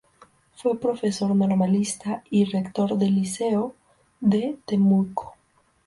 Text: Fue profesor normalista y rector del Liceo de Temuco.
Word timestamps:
Fue 0.55 0.79
profesor 0.79 1.35
normalista 1.35 2.23
y 2.31 2.45
rector 2.45 2.97
del 2.97 3.13
Liceo 3.13 3.75
de 4.19 4.57
Temuco. 4.65 5.35